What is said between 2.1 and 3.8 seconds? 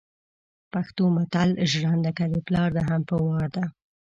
که دپلار ده هم په وار ده